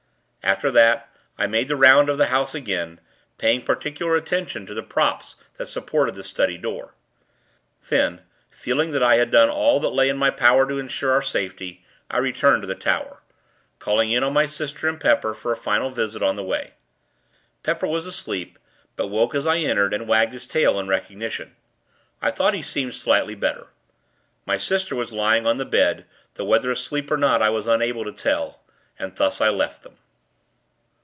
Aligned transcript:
After 0.43 0.71
that, 0.71 1.07
I 1.37 1.45
made 1.45 1.67
the 1.67 1.75
'round 1.75 2.09
of 2.09 2.17
the 2.17 2.25
house 2.25 2.55
again; 2.55 2.99
paying 3.37 3.61
particular 3.61 4.15
attention 4.15 4.65
to 4.65 4.73
the 4.73 4.81
props 4.81 5.35
that 5.57 5.67
supported 5.67 6.15
the 6.15 6.23
study 6.23 6.57
door. 6.57 6.95
Then, 7.89 8.21
feeling 8.49 8.89
that 8.91 9.03
I 9.03 9.15
had 9.15 9.29
done 9.29 9.51
all 9.51 9.79
that 9.79 9.89
lay 9.89 10.09
in 10.09 10.17
my 10.17 10.31
power 10.31 10.67
to 10.67 10.79
insure 10.79 11.11
our 11.11 11.21
safety, 11.21 11.85
I 12.09 12.17
returned 12.17 12.63
to 12.63 12.67
the 12.67 12.73
tower; 12.75 13.21
calling 13.77 14.11
in 14.11 14.23
on 14.23 14.33
my 14.33 14.47
sister 14.47 14.89
and 14.89 14.99
Pepper, 14.99 15.35
for 15.35 15.51
a 15.51 15.55
final 15.55 15.91
visit, 15.91 16.23
on 16.23 16.37
the 16.37 16.43
way. 16.43 16.71
Pepper 17.61 17.85
was 17.87 18.07
asleep; 18.07 18.57
but 18.95 19.07
woke, 19.07 19.35
as 19.35 19.45
I 19.45 19.57
entered, 19.57 19.93
and 19.93 20.07
wagged 20.07 20.33
his 20.33 20.47
tail, 20.47 20.79
in 20.79 20.87
recognition. 20.87 21.55
I 22.19 22.31
thought 22.31 22.55
he 22.55 22.63
seemed 22.63 22.95
slightly 22.95 23.35
better. 23.35 23.67
My 24.47 24.57
sister 24.57 24.95
was 24.95 25.13
lying 25.13 25.45
on 25.45 25.57
the 25.57 25.65
bed; 25.65 26.07
though 26.33 26.45
whether 26.45 26.71
asleep 26.71 27.11
or 27.11 27.15
not, 27.17 27.43
I 27.43 27.51
was 27.51 27.67
unable 27.67 28.03
to 28.05 28.11
tell; 28.11 28.59
and 28.97 29.15
thus 29.15 29.39
I 29.39 29.49
left 29.49 29.83
them. 29.83 29.97